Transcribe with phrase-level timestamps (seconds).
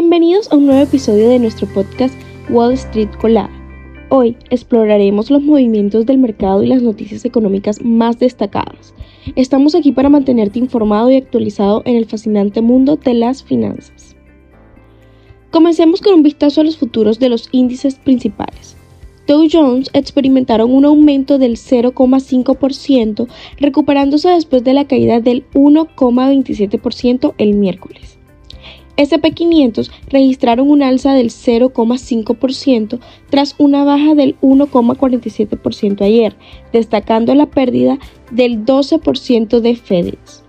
[0.00, 2.14] Bienvenidos a un nuevo episodio de nuestro podcast
[2.48, 3.50] Wall Street Colada.
[4.08, 8.94] Hoy exploraremos los movimientos del mercado y las noticias económicas más destacadas.
[9.36, 14.16] Estamos aquí para mantenerte informado y actualizado en el fascinante mundo de las finanzas.
[15.50, 18.78] Comencemos con un vistazo a los futuros de los índices principales.
[19.26, 23.28] Dow Jones experimentaron un aumento del 0,5%,
[23.58, 28.19] recuperándose después de la caída del 1,27% el miércoles.
[29.00, 33.00] SP500 registraron un alza del 0,5%
[33.30, 36.36] tras una baja del 1,47% ayer,
[36.72, 37.98] destacando la pérdida
[38.30, 40.44] del 12% de FedEx.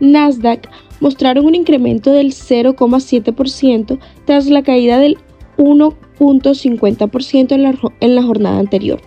[0.00, 0.68] Nasdaq
[1.00, 5.18] mostraron un incremento del 0,7% tras la caída del
[5.56, 9.00] 1.50% en la, en la jornada anterior.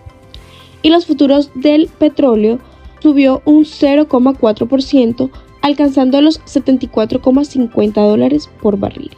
[0.82, 2.58] Y los futuros del petróleo
[3.00, 5.30] subió un 0,4%,
[5.62, 9.10] alcanzando los 74,50 dólares por barril.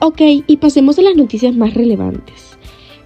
[0.00, 2.58] Ok, y pasemos a las noticias más relevantes.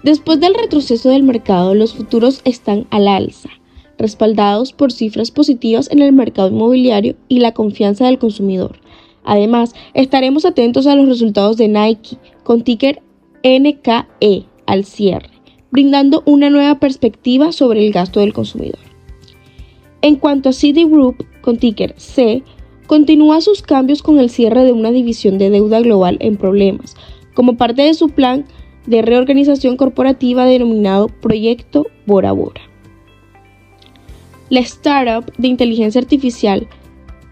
[0.03, 3.51] Después del retroceso del mercado, los futuros están al alza,
[3.99, 8.81] respaldados por cifras positivas en el mercado inmobiliario y la confianza del consumidor,
[9.27, 13.03] Además, estaremos atentos a los resultados de Nike con ticker
[13.43, 15.31] NKE al cierre,
[15.73, 18.79] brindando una nueva perspectiva sobre el gasto del consumidor.
[20.07, 22.45] En cuanto a Citigroup con ticker C,
[22.87, 26.95] continúa sus cambios con el cierre de una división de deuda global en problemas,
[27.35, 28.45] como parte de su plan
[28.87, 32.61] de reorganización corporativa denominado Proyecto Bora Bora.
[34.49, 36.69] La startup de inteligencia artificial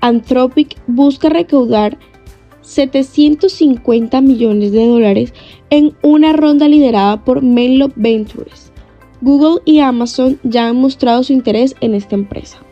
[0.00, 1.96] Anthropic busca recaudar
[2.62, 5.32] 750 millones de dólares
[5.70, 8.72] en una ronda liderada por Menlo Ventures.
[9.20, 12.63] Google y Amazon ya han mostrado su interés en esta empresa.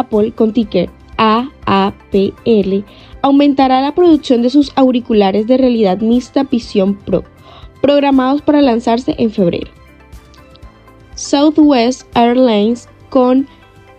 [0.00, 2.84] Apple, con ticker AAPL,
[3.22, 7.24] aumentará la producción de sus auriculares de realidad mixta Vision Pro,
[7.80, 9.70] programados para lanzarse en febrero.
[11.14, 13.46] Southwest Airlines, con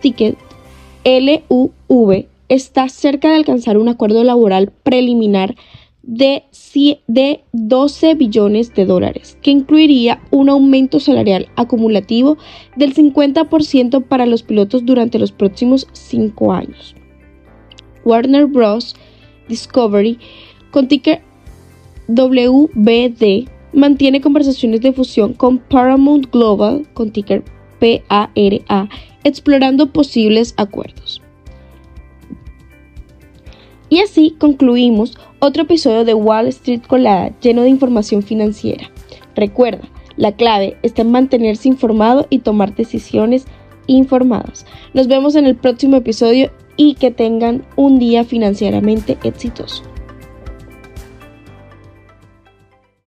[0.00, 0.36] ticket
[1.04, 5.54] LUV está cerca de alcanzar un acuerdo laboral preliminar
[6.02, 6.44] de,
[7.52, 12.38] 12 billones de dólares, que incluiría un aumento salarial acumulativo
[12.76, 16.94] del 50% para los pilotos durante los próximos 5 años.
[18.04, 18.96] Warner Bros.
[19.48, 20.18] Discovery,
[20.70, 21.20] con ticker
[22.08, 27.42] WBD, mantiene conversaciones de fusión con Paramount Global, con ticker
[27.80, 28.88] PARA,
[29.24, 31.20] explorando posibles acuerdos.
[33.88, 38.88] Y así concluimos otro episodio de Wall Street Colada lleno de información financiera.
[39.34, 43.46] Recuerda, la clave está en mantenerse informado y tomar decisiones
[43.88, 44.64] informadas.
[44.94, 49.82] Nos vemos en el próximo episodio y que tengan un día financieramente exitoso.